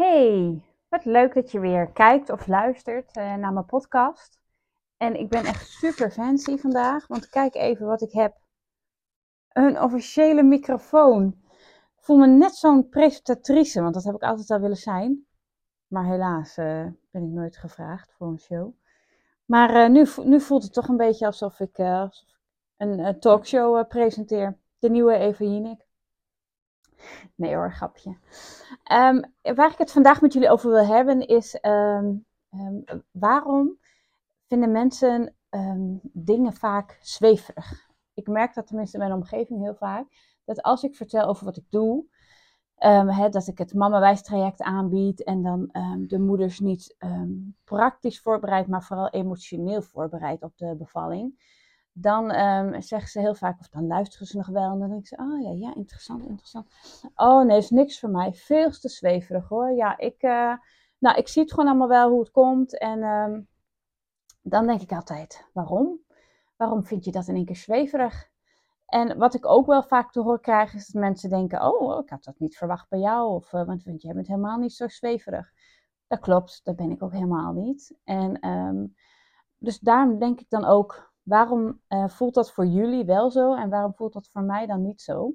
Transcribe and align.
Hey, 0.00 0.62
wat 0.88 1.04
leuk 1.04 1.34
dat 1.34 1.50
je 1.50 1.60
weer 1.60 1.90
kijkt 1.90 2.30
of 2.30 2.46
luistert 2.46 3.16
uh, 3.16 3.34
naar 3.34 3.52
mijn 3.52 3.66
podcast. 3.66 4.40
En 4.96 5.20
ik 5.20 5.28
ben 5.28 5.44
echt 5.44 5.68
super 5.68 6.10
fancy 6.10 6.56
vandaag, 6.56 7.06
want 7.06 7.28
kijk 7.28 7.54
even 7.54 7.86
wat 7.86 8.02
ik 8.02 8.12
heb. 8.12 8.36
Een 9.48 9.80
officiële 9.80 10.42
microfoon. 10.42 11.26
Ik 11.96 12.04
voel 12.04 12.16
me 12.16 12.26
net 12.26 12.54
zo'n 12.54 12.88
presentatrice, 12.88 13.82
want 13.82 13.94
dat 13.94 14.04
heb 14.04 14.14
ik 14.14 14.22
altijd 14.22 14.50
al 14.50 14.60
willen 14.60 14.76
zijn. 14.76 15.26
Maar 15.86 16.04
helaas 16.04 16.56
uh, 16.56 16.86
ben 17.10 17.22
ik 17.22 17.30
nooit 17.30 17.56
gevraagd 17.56 18.12
voor 18.12 18.26
een 18.26 18.38
show. 18.38 18.72
Maar 19.44 19.74
uh, 19.74 19.88
nu, 19.88 20.06
nu 20.24 20.40
voelt 20.40 20.62
het 20.62 20.72
toch 20.72 20.88
een 20.88 20.96
beetje 20.96 21.26
alsof 21.26 21.60
ik 21.60 21.78
een 22.76 23.20
talkshow 23.20 23.88
presenteer. 23.88 24.58
De 24.78 24.90
nieuwe 24.90 25.14
Eva. 25.14 25.76
Nee 27.34 27.54
hoor, 27.54 27.72
grapje. 27.72 28.10
Um, 28.92 29.34
waar 29.54 29.70
ik 29.72 29.78
het 29.78 29.92
vandaag 29.92 30.20
met 30.20 30.32
jullie 30.32 30.50
over 30.50 30.70
wil 30.70 30.86
hebben 30.86 31.26
is 31.26 31.58
um, 31.62 32.26
um, 32.54 32.84
waarom 33.10 33.78
vinden 34.46 34.70
mensen 34.72 35.34
dingen 36.02 36.52
vaak 36.52 36.98
zweverig? 37.00 37.88
Ik 38.14 38.26
merk 38.26 38.54
dat 38.54 38.66
tenminste 38.66 38.96
in 38.96 39.02
mijn 39.02 39.16
omgeving 39.16 39.60
heel 39.60 39.74
vaak, 39.74 40.06
dat 40.44 40.62
als 40.62 40.82
ik 40.82 40.96
vertel 40.96 41.26
over 41.26 41.44
wat 41.44 41.56
ik 41.56 41.70
doe, 41.70 42.04
dat 43.30 43.46
ik 43.46 43.58
het 43.58 43.74
mama-wijs-traject 43.74 44.62
aanbied 44.62 45.24
en 45.24 45.42
dan 45.42 45.70
de 46.06 46.18
moeders 46.18 46.60
niet 46.60 46.96
praktisch 47.64 48.20
voorbereid, 48.20 48.66
maar 48.66 48.82
vooral 48.82 49.08
emotioneel 49.08 49.82
voorbereid 49.82 50.42
op 50.42 50.56
de 50.56 50.74
bevalling 50.78 51.58
dan 51.92 52.34
um, 52.34 52.82
zeggen 52.82 53.10
ze 53.10 53.20
heel 53.20 53.34
vaak, 53.34 53.60
of 53.60 53.68
dan 53.68 53.86
luisteren 53.86 54.26
ze 54.26 54.36
nog 54.36 54.46
wel. 54.46 54.72
En 54.72 54.78
dan 54.78 54.88
denken 54.88 55.06
ze, 55.06 55.16
oh 55.16 55.42
ja, 55.42 55.68
ja, 55.68 55.74
interessant, 55.74 56.24
interessant. 56.26 56.70
Oh 57.14 57.44
nee, 57.44 57.56
is 57.58 57.70
niks 57.70 58.00
voor 58.00 58.10
mij. 58.10 58.32
Veel 58.32 58.70
te 58.70 58.88
zweverig 58.88 59.48
hoor. 59.48 59.70
Ja, 59.70 59.98
ik, 59.98 60.22
uh, 60.22 60.54
nou, 60.98 61.16
ik 61.16 61.28
zie 61.28 61.42
het 61.42 61.50
gewoon 61.52 61.68
allemaal 61.68 61.88
wel 61.88 62.10
hoe 62.10 62.20
het 62.20 62.30
komt. 62.30 62.78
En 62.78 63.02
um, 63.02 63.48
dan 64.42 64.66
denk 64.66 64.80
ik 64.80 64.92
altijd, 64.92 65.48
waarom? 65.52 66.00
Waarom 66.56 66.84
vind 66.84 67.04
je 67.04 67.12
dat 67.12 67.28
in 67.28 67.34
één 67.34 67.44
keer 67.44 67.56
zweverig? 67.56 68.28
En 68.86 69.18
wat 69.18 69.34
ik 69.34 69.46
ook 69.46 69.66
wel 69.66 69.82
vaak 69.82 70.12
te 70.12 70.20
horen 70.20 70.40
krijg, 70.40 70.74
is 70.74 70.86
dat 70.86 71.02
mensen 71.02 71.30
denken, 71.30 71.62
oh, 71.62 72.02
ik 72.02 72.10
had 72.10 72.24
dat 72.24 72.38
niet 72.38 72.56
verwacht 72.56 72.88
bij 72.88 72.98
jou. 72.98 73.34
Of, 73.34 73.52
uh, 73.52 73.66
want, 73.66 73.84
want 73.84 74.02
jij 74.02 74.14
bent 74.14 74.26
helemaal 74.26 74.58
niet 74.58 74.72
zo 74.72 74.88
zweverig. 74.88 75.52
Dat 76.06 76.20
klopt, 76.20 76.60
dat 76.64 76.76
ben 76.76 76.90
ik 76.90 77.02
ook 77.02 77.12
helemaal 77.12 77.52
niet. 77.52 77.98
En 78.04 78.48
um, 78.48 78.94
dus 79.58 79.78
daarom 79.78 80.18
denk 80.18 80.40
ik 80.40 80.50
dan 80.50 80.64
ook, 80.64 81.09
Waarom 81.22 81.80
uh, 81.88 82.08
voelt 82.08 82.34
dat 82.34 82.52
voor 82.52 82.66
jullie 82.66 83.04
wel 83.04 83.30
zo 83.30 83.54
en 83.54 83.70
waarom 83.70 83.94
voelt 83.94 84.12
dat 84.12 84.28
voor 84.28 84.42
mij 84.42 84.66
dan 84.66 84.82
niet 84.82 85.00
zo? 85.00 85.34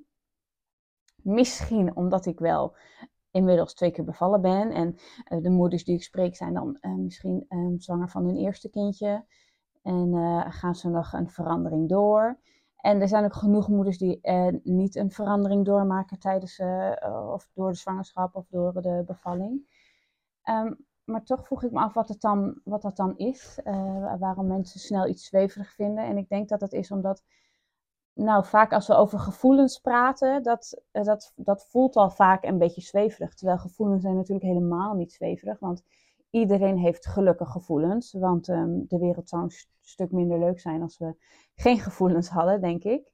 Misschien 1.16 1.96
omdat 1.96 2.26
ik 2.26 2.40
wel 2.40 2.76
inmiddels 3.32 3.74
twee 3.74 3.92
keer 3.92 4.04
bevallen 4.04 4.42
ben 4.42 4.72
en 4.72 4.96
uh, 5.30 5.44
de 5.44 5.50
moeders 5.50 5.84
die 5.84 5.96
ik 5.96 6.04
spreek 6.04 6.36
zijn 6.36 6.54
dan 6.54 6.78
uh, 6.82 6.96
misschien 6.96 7.46
ehm, 7.48 7.78
zwanger 7.78 8.10
van 8.10 8.26
hun 8.26 8.38
eerste 8.38 8.70
kindje 8.70 9.26
en 9.82 10.14
gaan 10.52 10.76
ze 10.76 10.90
nog 10.90 11.14
een 11.14 11.30
verandering 11.30 11.90
door. 11.90 12.40
En 12.76 13.02
er 13.02 13.08
zijn 13.08 13.26
ook 13.26 13.34
genoeg 13.34 13.68
moeders 13.68 13.98
die 13.98 14.20
niet 14.64 14.96
een 14.96 15.12
verandering 15.12 15.66
doormaken 15.66 16.20
tijdens 16.20 16.60
of 17.34 17.50
door 17.54 17.72
de 17.72 17.78
zwangerschap 17.78 18.36
of 18.36 18.48
door 18.48 18.82
de 18.82 19.04
bevalling. 19.06 19.68
Um, 20.50 20.86
maar 21.06 21.24
toch 21.24 21.46
vroeg 21.46 21.64
ik 21.64 21.72
me 21.72 21.80
af 21.80 21.94
wat, 21.94 22.08
het 22.08 22.22
dan, 22.22 22.62
wat 22.64 22.82
dat 22.82 22.96
dan 22.96 23.18
is. 23.18 23.60
Uh, 23.64 24.14
waarom 24.20 24.48
mensen 24.48 24.80
snel 24.80 25.08
iets 25.08 25.26
zweverig 25.26 25.74
vinden. 25.74 26.04
En 26.06 26.18
ik 26.18 26.30
denk 26.30 26.50
dat 26.50 26.60
dat 26.60 26.74
is 26.74 26.92
omdat, 26.92 27.24
nou, 28.14 28.46
vaak 28.46 28.74
als 28.74 28.88
we 28.88 28.96
over 28.96 29.20
gevoelens 29.20 29.80
praten, 29.80 30.44
dat, 30.44 30.82
uh, 30.92 31.04
dat, 31.04 31.34
dat 31.36 31.66
voelt 31.70 31.96
al 31.96 32.10
vaak 32.10 32.44
een 32.44 32.58
beetje 32.58 32.82
zweverig. 32.82 33.34
Terwijl 33.34 33.58
gevoelens 33.58 34.02
zijn 34.02 34.16
natuurlijk 34.16 34.46
helemaal 34.46 34.94
niet 34.94 35.14
zweverig. 35.14 35.60
Want 35.60 35.84
iedereen 36.30 36.78
heeft 36.78 37.06
gelukkige 37.06 37.52
gevoelens. 37.52 38.14
Want 38.14 38.48
um, 38.48 38.86
de 38.88 38.98
wereld 38.98 39.30
zou 39.30 39.44
een 39.44 39.52
stuk 39.82 40.12
minder 40.12 40.40
leuk 40.40 40.60
zijn 40.60 40.82
als 40.82 40.98
we 40.98 41.16
geen 41.56 41.80
gevoelens 41.80 42.30
hadden, 42.30 42.62
denk 42.62 42.84
ik. 42.84 43.14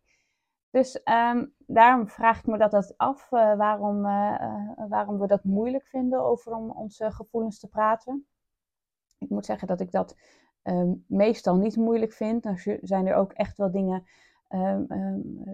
Dus 0.72 1.02
um, 1.04 1.54
daarom 1.58 2.08
vraag 2.08 2.40
ik 2.40 2.46
me 2.46 2.58
dat, 2.58 2.72
dat 2.72 2.94
af, 2.98 3.32
uh, 3.32 3.56
waarom, 3.56 4.06
uh, 4.06 4.88
waarom 4.90 5.20
we 5.20 5.28
dat 5.28 5.44
moeilijk 5.44 5.88
vinden 5.88 6.24
over 6.24 6.54
om 6.54 6.72
onze 6.72 7.12
gevoelens 7.12 7.60
te 7.60 7.68
praten. 7.68 8.26
Ik 9.18 9.30
moet 9.30 9.46
zeggen 9.46 9.68
dat 9.68 9.80
ik 9.80 9.92
dat 9.92 10.16
um, 10.64 11.06
meestal 11.08 11.56
niet 11.56 11.76
moeilijk 11.76 12.14
vind. 12.14 12.44
Dan 12.44 12.58
zijn 12.82 13.08
er 13.08 13.16
ook 13.16 13.32
echt 13.34 13.58
wel 13.58 13.72
dingen 13.72 14.04
um, 14.50 14.88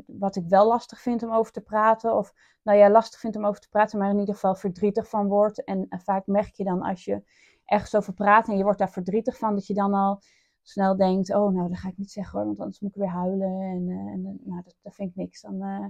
wat 0.06 0.35
ik 0.35 0.47
wel 0.47 0.67
lastig 0.67 1.01
vind 1.01 1.23
om 1.23 1.31
over 1.31 1.51
te 1.51 1.61
praten. 1.61 2.16
Of 2.16 2.33
nou 2.63 2.77
ja, 2.77 2.89
lastig 2.89 3.19
vind 3.19 3.35
om 3.35 3.45
over 3.45 3.61
te 3.61 3.69
praten, 3.69 4.00
maar 4.00 4.09
in 4.09 4.19
ieder 4.19 4.33
geval 4.33 4.56
verdrietig 4.56 5.09
van 5.09 5.27
wordt. 5.27 5.63
En 5.63 5.88
vaak 5.89 6.27
merk 6.27 6.53
je 6.53 6.63
dan 6.63 6.81
als 6.81 7.06
je 7.06 7.23
ergens 7.66 7.95
over 7.95 8.13
praat 8.13 8.47
en 8.47 8.57
je 8.57 8.63
wordt 8.63 8.79
daar 8.79 8.91
verdrietig 8.91 9.38
van, 9.38 9.53
dat 9.53 9.67
je 9.67 9.73
dan 9.73 9.94
al 9.94 10.22
snel 10.69 10.95
denkt, 10.95 11.33
oh 11.35 11.53
nou, 11.53 11.69
dat 11.69 11.78
ga 11.78 11.88
ik 11.88 11.97
niet 11.97 12.11
zeggen 12.11 12.38
hoor, 12.38 12.47
want 12.47 12.59
anders 12.59 12.79
moet 12.79 12.95
ik 12.95 13.01
weer 13.01 13.09
huilen. 13.09 13.61
En, 13.61 13.88
uh, 13.88 13.97
en 13.97 14.19
uh, 14.19 14.47
nou, 14.47 14.61
dat, 14.63 14.75
dat, 14.81 14.95
vind 14.95 15.09
ik 15.09 15.16
niks. 15.16 15.41
Dan, 15.41 15.63
uh, 15.63 15.85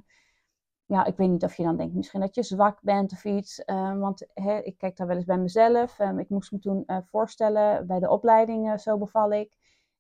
ja, 0.86 1.06
ik 1.06 1.18
weet 1.18 1.30
niet 1.30 1.44
of 1.44 1.56
je 1.56 1.64
dan 1.64 1.78
denkt 1.78 1.96
misschien 1.96 2.20
dat 2.20 2.36
je 2.36 2.44
zwak 2.44 2.82
bent 2.82 3.12
of 3.12 3.26
iets. 3.26 3.64
want 4.00 4.28
hè, 4.34 4.58
ik 4.58 4.78
kijk 4.78 4.98
daar 4.98 5.08
wel 5.08 5.16
eens 5.16 5.26
bij 5.26 5.38
mezelf. 5.38 6.00
Ik 6.00 6.30
moest 6.30 6.52
me 6.52 6.60
toen 6.60 6.86
voorstellen 7.04 7.88
bij 7.88 8.00
de 8.00 8.10
opleiding, 8.10 8.80
zo 8.80 8.98
beval 8.98 9.32
ik. 9.32 9.58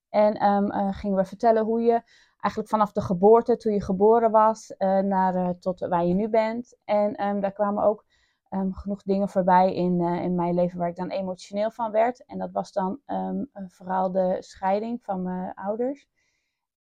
En 0.09 0.45
um, 0.45 0.93
gingen 0.93 1.17
we 1.17 1.25
vertellen 1.25 1.63
hoe 1.63 1.81
je 1.81 2.01
eigenlijk 2.39 2.69
vanaf 2.69 2.91
de 2.91 3.01
geboorte, 3.01 3.57
toen 3.57 3.73
je 3.73 3.81
geboren 3.81 4.31
was, 4.31 4.73
naar 5.03 5.59
tot 5.59 5.79
waar 5.79 6.05
je 6.05 6.13
nu 6.13 6.29
bent. 6.29 6.77
En 6.85 7.25
um, 7.25 7.39
daar 7.39 7.53
kwamen 7.53 7.83
ook 7.83 8.05
um, 8.49 8.73
genoeg 8.73 9.03
dingen 9.03 9.29
voorbij 9.29 9.73
in, 9.73 9.99
uh, 9.99 10.23
in 10.23 10.35
mijn 10.35 10.53
leven 10.53 10.79
waar 10.79 10.89
ik 10.89 10.95
dan 10.95 11.09
emotioneel 11.09 11.71
van 11.71 11.91
werd. 11.91 12.25
En 12.25 12.37
dat 12.37 12.51
was 12.51 12.71
dan 12.71 12.99
um, 13.07 13.49
vooral 13.67 14.11
de 14.11 14.37
scheiding 14.39 15.03
van 15.03 15.21
mijn 15.21 15.53
ouders. 15.53 16.07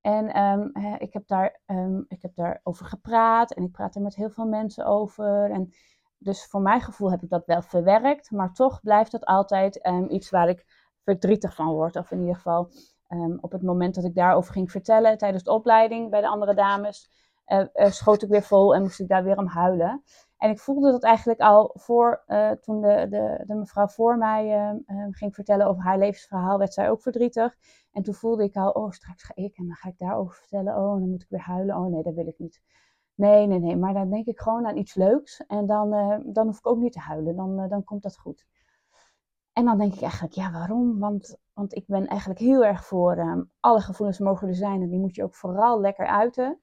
En 0.01 0.41
um, 0.41 0.71
ik, 0.97 1.13
heb 1.13 1.27
daar, 1.27 1.61
ik 2.07 2.21
heb 2.21 2.35
daarover 2.35 2.85
gepraat 2.85 3.53
en 3.53 3.63
ik 3.63 3.71
praat 3.71 3.95
er 3.95 4.01
met 4.01 4.15
heel 4.15 4.29
veel 4.29 4.45
mensen 4.45 4.85
over. 4.85 5.51
En 5.51 5.69
dus 6.17 6.45
voor 6.45 6.61
mijn 6.61 6.81
gevoel 6.81 7.11
heb 7.11 7.23
ik 7.23 7.29
dat 7.29 7.45
wel 7.45 7.61
verwerkt, 7.61 8.31
maar 8.31 8.53
toch 8.53 8.81
blijft 8.81 9.11
dat 9.11 9.25
altijd 9.25 9.89
iets 10.07 10.29
waar 10.29 10.49
ik 10.49 10.65
verdrietig 11.03 11.55
van 11.55 11.67
word. 11.67 11.95
Of 11.95 12.11
in 12.11 12.19
ieder 12.19 12.35
geval 12.35 12.69
op 13.39 13.51
het 13.51 13.61
moment 13.61 13.95
dat 13.95 14.03
ik 14.03 14.15
daarover 14.15 14.53
ging 14.53 14.71
vertellen 14.71 15.17
tijdens 15.17 15.43
de 15.43 15.51
opleiding 15.51 16.09
bij 16.09 16.21
de 16.21 16.27
andere 16.27 16.53
dames, 16.53 17.09
uh, 17.47 17.65
schoot 17.73 18.21
ik 18.23 18.29
weer 18.29 18.43
vol 18.43 18.75
en 18.75 18.81
moest 18.81 18.99
ik 18.99 19.07
daar 19.07 19.23
weer 19.23 19.37
om 19.37 19.47
huilen. 19.47 20.03
En 20.38 20.50
ik 20.50 20.59
voelde 20.59 20.91
dat 20.91 21.03
eigenlijk 21.03 21.40
al 21.40 21.72
voor, 21.73 22.23
uh, 22.28 22.51
toen 22.51 22.81
de, 22.81 23.07
de, 23.09 23.44
de, 23.46 23.56
mevrouw 23.56 23.88
voor 23.88 24.18
mij 24.18 24.46
uh, 24.46 24.97
uh, 24.97 25.07
ging 25.09 25.35
vertellen 25.35 25.68
over 25.68 25.84
haar 25.84 25.97
levensverhaal, 25.97 26.57
werd 26.57 26.73
zij 26.73 26.90
ook 26.90 27.01
verdrietig. 27.01 27.56
En 27.91 28.03
toen 28.03 28.13
voelde 28.13 28.44
ik 28.44 28.56
al, 28.56 28.69
oh 28.69 28.91
straks 28.91 29.23
ga 29.23 29.35
ik 29.35 29.57
en 29.57 29.66
dan 29.66 29.75
ga 29.75 29.90
ik 29.90 29.97
daarover 29.97 30.35
vertellen. 30.35 30.75
Oh, 30.75 31.00
dan 31.00 31.09
moet 31.09 31.22
ik 31.22 31.29
weer 31.29 31.40
huilen. 31.40 31.75
Oh 31.75 31.91
nee, 31.91 32.03
dat 32.03 32.13
wil 32.13 32.28
ik 32.28 32.40
niet. 32.40 32.62
Nee, 33.16 33.47
nee, 33.47 33.59
nee. 33.59 33.78
Maar 33.78 33.94
dan 33.94 34.09
denk 34.09 34.25
ik 34.25 34.40
gewoon 34.40 34.68
aan 34.68 34.78
iets 34.78 34.96
leuks. 34.96 35.46
En 35.46 35.66
dan, 35.66 35.90
dan 36.25 36.46
hoef 36.46 36.57
ik 36.57 36.67
ook 36.67 36.78
niet 36.78 36.94
te 36.94 37.00
huilen. 37.00 37.35
Dan, 37.35 37.67
dan 37.67 37.84
komt 37.84 38.03
dat 38.03 38.17
goed. 38.17 38.46
En 39.53 39.66
dan 39.66 39.78
denk 39.78 39.94
ik 39.94 40.02
eigenlijk, 40.02 40.34
ja, 40.34 40.52
waarom? 40.52 41.00
Want, 41.00 41.38
want 41.53 41.75
ik 41.75 41.84
ben 41.88 42.07
eigenlijk 42.07 42.40
heel 42.40 42.66
erg 42.66 42.85
voor 42.85 43.16
ehm, 43.16 43.44
alle 43.59 43.81
gevoelens 43.81 44.19
mogen 44.19 44.47
er 44.47 44.56
zijn. 44.56 44.81
En 44.81 44.90
die 44.90 45.00
moet 45.00 45.16
je 45.16 45.23
ook 45.23 45.35
vooral 45.35 45.79
lekker 45.79 46.07
uiten. 46.07 46.59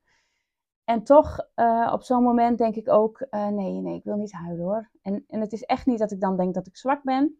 En 0.84 1.02
toch, 1.02 1.46
uh, 1.56 1.90
op 1.92 2.02
zo'n 2.02 2.22
moment 2.22 2.58
denk 2.58 2.74
ik 2.74 2.88
ook, 2.88 3.26
uh, 3.30 3.48
nee, 3.48 3.72
nee, 3.72 3.96
ik 3.96 4.04
wil 4.04 4.16
niet 4.16 4.32
huilen 4.32 4.64
hoor. 4.64 4.90
En, 5.02 5.24
en 5.28 5.40
het 5.40 5.52
is 5.52 5.62
echt 5.62 5.86
niet 5.86 5.98
dat 5.98 6.12
ik 6.12 6.20
dan 6.20 6.36
denk 6.36 6.54
dat 6.54 6.66
ik 6.66 6.76
zwak 6.76 7.02
ben. 7.02 7.36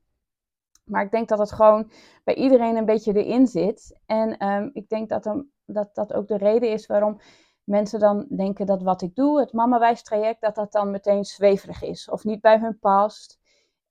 Maar 0.84 1.04
ik 1.04 1.10
denk 1.10 1.28
dat 1.28 1.38
het 1.38 1.52
gewoon 1.52 1.90
bij 2.24 2.34
iedereen 2.34 2.76
een 2.76 2.84
beetje 2.84 3.24
erin 3.24 3.46
zit. 3.46 4.00
En 4.06 4.46
um, 4.46 4.70
ik 4.72 4.88
denk 4.88 5.08
dat, 5.08 5.22
dan, 5.22 5.46
dat 5.64 5.94
dat 5.94 6.12
ook 6.12 6.28
de 6.28 6.36
reden 6.36 6.70
is 6.70 6.86
waarom 6.86 7.20
mensen 7.64 8.00
dan 8.00 8.26
denken 8.28 8.66
dat 8.66 8.82
wat 8.82 9.02
ik 9.02 9.14
doe, 9.14 9.40
het 9.40 9.52
mama-wijs 9.52 10.02
traject, 10.02 10.40
dat 10.40 10.54
dat 10.54 10.72
dan 10.72 10.90
meteen 10.90 11.24
zweverig 11.24 11.82
is. 11.82 12.10
Of 12.10 12.24
niet 12.24 12.40
bij 12.40 12.58
hun 12.58 12.78
past. 12.78 13.40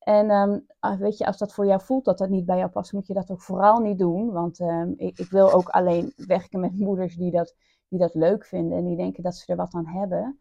En 0.02 0.30
um, 0.30 0.66
weet 1.00 1.18
je, 1.18 1.26
als 1.26 1.38
dat 1.38 1.54
voor 1.54 1.66
jou 1.66 1.82
voelt 1.82 2.06
dat 2.06 2.18
dat 2.18 2.30
niet 2.30 2.46
bij 2.46 2.58
jou 2.58 2.70
past, 2.70 2.94
moet 2.94 3.08
je 3.08 3.14
dat 3.14 3.32
ook 3.32 3.42
vooral 3.42 3.80
niet 3.80 4.00
doen. 4.00 4.32
Want 4.32 4.60
um, 4.60 4.94
ik, 4.98 5.20
ik 5.20 5.30
wil 5.30 5.52
ook 5.52 5.70
alleen 5.70 6.14
werken 6.16 6.60
met 6.60 6.80
moeders 6.80 7.16
die 7.16 7.32
dat 7.32 7.56
die 7.92 8.00
dat 8.00 8.14
leuk 8.14 8.46
vinden 8.46 8.78
en 8.78 8.86
die 8.86 8.98
denken 8.98 9.24
dat 9.24 9.36
ze 9.36 9.52
er 9.52 9.58
wat 9.58 9.74
aan 9.74 9.88
hebben. 9.88 10.40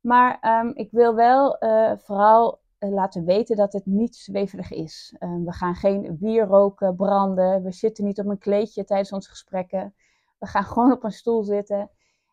Maar 0.00 0.60
um, 0.64 0.72
ik 0.74 0.90
wil 0.90 1.14
wel 1.14 1.64
uh, 1.64 1.92
vooral 1.96 2.60
uh, 2.78 2.90
laten 2.90 3.24
weten 3.24 3.56
dat 3.56 3.72
het 3.72 3.86
niet 3.86 4.16
zweverig 4.16 4.72
is. 4.72 5.16
We 5.18 5.52
gaan 5.52 5.74
geen 5.74 6.16
bier 6.18 6.46
roken, 6.46 6.96
branden. 6.96 7.62
We 7.62 7.72
zitten 7.72 8.04
niet 8.04 8.18
op 8.18 8.26
een 8.26 8.38
kleedje 8.38 8.84
tijdens 8.84 9.12
onze 9.12 9.28
gesprekken. 9.28 9.94
We 10.38 10.46
gaan 10.46 10.64
gewoon 10.72 10.92
op 10.92 11.04
een 11.04 11.12
stoel 11.12 11.42
zitten. 11.42 11.90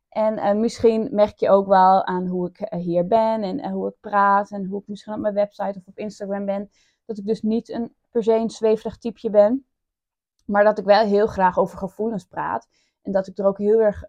En 0.09 0.37
uh, 0.37 0.53
misschien 0.53 1.07
merk 1.11 1.37
je 1.37 1.49
ook 1.49 1.67
wel 1.67 2.05
aan 2.05 2.27
hoe 2.27 2.49
ik 2.49 2.73
hier 2.73 3.07
ben 3.07 3.43
en 3.43 3.71
hoe 3.71 3.87
ik 3.87 3.95
praat 3.99 4.51
en 4.51 4.65
hoe 4.65 4.81
ik 4.81 4.87
misschien 4.87 5.13
op 5.13 5.19
mijn 5.19 5.33
website 5.33 5.79
of 5.79 5.87
op 5.87 5.97
Instagram 5.97 6.45
ben. 6.45 6.69
Dat 7.05 7.17
ik 7.17 7.25
dus 7.25 7.41
niet 7.41 7.69
een, 7.69 7.95
per 8.11 8.23
se 8.23 8.33
een 8.33 8.49
zweverig 8.49 8.97
typeje 8.97 9.29
ben. 9.29 9.65
Maar 10.45 10.63
dat 10.63 10.77
ik 10.77 10.85
wel 10.85 11.05
heel 11.05 11.27
graag 11.27 11.57
over 11.57 11.77
gevoelens 11.77 12.25
praat. 12.25 12.67
En 13.01 13.11
dat 13.11 13.27
ik 13.27 13.37
er 13.37 13.45
ook 13.45 13.57
heel 13.57 13.81
erg 13.81 14.03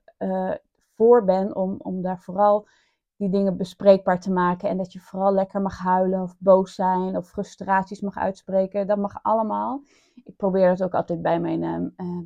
voor 0.94 1.24
ben 1.24 1.56
om, 1.56 1.76
om 1.78 2.02
daar 2.02 2.18
vooral 2.18 2.68
die 3.16 3.30
dingen 3.30 3.56
bespreekbaar 3.56 4.20
te 4.20 4.32
maken. 4.32 4.68
En 4.68 4.76
dat 4.76 4.92
je 4.92 5.00
vooral 5.00 5.32
lekker 5.32 5.60
mag 5.60 5.78
huilen 5.78 6.22
of 6.22 6.36
boos 6.38 6.74
zijn 6.74 7.16
of 7.16 7.28
frustraties 7.28 8.00
mag 8.00 8.16
uitspreken. 8.16 8.86
Dat 8.86 8.98
mag 8.98 9.18
allemaal. 9.22 9.82
Ik 10.24 10.36
probeer 10.36 10.68
dat 10.68 10.82
ook 10.82 10.94
altijd 10.94 11.22
bij 11.22 11.40
mijn, 11.40 11.60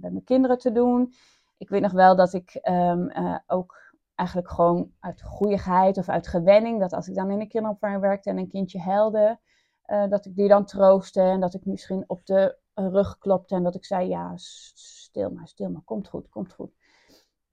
bij 0.01 0.11
mijn 0.11 0.25
kinderen 0.25 0.59
te 0.59 0.73
doen. 0.73 1.13
Ik 1.62 1.69
weet 1.69 1.81
nog 1.81 1.93
wel 1.93 2.17
dat 2.17 2.32
ik 2.32 2.61
um, 2.62 3.11
uh, 3.11 3.38
ook 3.47 3.94
eigenlijk 4.14 4.50
gewoon 4.50 4.93
uit 5.00 5.23
goeieheid 5.23 5.99
of 5.99 6.09
uit 6.09 6.26
gewenning, 6.26 6.81
dat 6.81 6.93
als 6.93 7.09
ik 7.09 7.14
dan 7.14 7.31
in 7.31 7.41
een 7.41 7.49
kinderopvang 7.49 8.00
werkte 8.00 8.31
en 8.31 8.38
een 8.38 8.49
kindje 8.49 8.81
huilde, 8.81 9.38
uh, 9.87 10.09
dat 10.09 10.26
ik 10.26 10.37
die 10.37 10.49
dan 10.49 10.64
troostte 10.64 11.20
en 11.20 11.41
dat 11.41 11.55
ik 11.55 11.64
misschien 11.64 12.05
op 12.06 12.26
de 12.26 12.59
rug 12.75 13.19
klopte 13.19 13.55
en 13.55 13.62
dat 13.62 13.75
ik 13.75 13.85
zei, 13.85 14.09
ja, 14.09 14.32
stil 14.37 15.31
maar, 15.31 15.49
stil 15.49 15.70
maar, 15.70 15.82
komt 15.85 16.09
goed, 16.09 16.29
komt 16.29 16.53
goed 16.53 16.73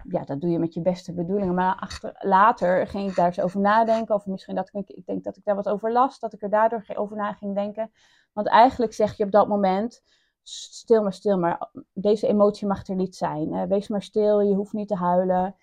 ja, 0.07 0.23
dat 0.23 0.41
doe 0.41 0.50
je 0.50 0.59
met 0.59 0.73
je 0.73 0.81
beste 0.81 1.13
bedoelingen. 1.13 1.53
Maar 1.53 1.75
achter, 1.75 2.15
later 2.19 2.88
ging 2.88 3.09
ik 3.09 3.15
daar 3.15 3.25
eens 3.25 3.39
over 3.39 3.59
nadenken. 3.59 4.15
Of 4.15 4.25
misschien 4.25 4.55
dat 4.55 4.69
ik, 4.73 4.89
ik 4.89 5.05
denk 5.05 5.23
dat 5.23 5.38
ik 5.38 5.44
daar 5.44 5.55
wat 5.55 5.69
over 5.69 5.91
las. 5.91 6.19
Dat 6.19 6.33
ik 6.33 6.41
er 6.41 6.50
daardoor 6.50 6.83
over 6.95 7.17
na 7.17 7.33
ging 7.33 7.55
denken. 7.55 7.91
Want 8.33 8.47
eigenlijk 8.47 8.94
zeg 8.94 9.17
je 9.17 9.23
op 9.23 9.31
dat 9.31 9.47
moment, 9.47 10.01
stil 10.50 11.04
maar, 11.04 11.13
stil 11.13 11.38
maar. 11.38 11.69
Deze 11.94 12.28
emotie 12.28 12.68
mag 12.68 12.88
er 12.88 12.96
niet 12.96 13.16
zijn. 13.16 13.68
wees 13.68 13.88
maar 13.88 14.01
stil, 14.01 14.42
je 14.42 14.56
hoeft 14.56 14.74
niet 14.74 14.88
te 14.88 14.96
huilen. 14.96 15.56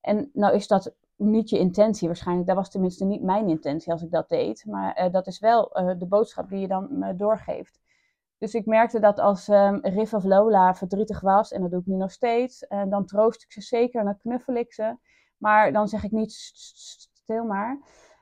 En 0.00 0.30
nou 0.32 0.54
is 0.54 0.66
dat 0.66 0.94
niet 1.16 1.50
je 1.50 1.58
intentie 1.58 2.06
waarschijnlijk. 2.06 2.48
Dat 2.48 2.56
was 2.56 2.70
tenminste 2.70 3.04
niet 3.04 3.22
mijn 3.22 3.48
intentie 3.48 3.92
als 3.92 4.02
ik 4.02 4.10
dat 4.10 4.28
deed. 4.28 4.64
Maar 4.66 5.04
uh, 5.04 5.12
dat 5.12 5.26
is 5.26 5.38
wel 5.38 5.80
uh, 5.80 5.98
de 5.98 6.06
boodschap 6.06 6.48
die 6.48 6.58
je 6.58 6.68
dan 6.68 6.98
me 6.98 7.16
doorgeeft. 7.16 7.80
Dus 8.38 8.54
ik 8.54 8.66
merkte 8.66 9.00
dat 9.00 9.18
als 9.18 9.48
um, 9.48 9.78
Riff 9.82 10.14
of 10.14 10.24
Lola 10.24 10.74
verdrietig 10.74 11.20
was, 11.20 11.52
en 11.52 11.60
dat 11.60 11.70
doe 11.70 11.80
ik 11.80 11.86
nu 11.86 11.96
nog 11.96 12.10
steeds, 12.10 12.66
dan 12.88 13.06
troost 13.06 13.42
ik 13.42 13.52
ze 13.52 13.60
zeker 13.60 14.00
en 14.00 14.06
dan 14.06 14.18
knuffel 14.18 14.54
ik 14.54 14.72
ze. 14.72 14.96
Maar 15.36 15.72
dan 15.72 15.88
zeg 15.88 16.04
ik 16.04 16.10
niet 16.10 16.32
stil 16.32 17.44
maar. 17.44 17.78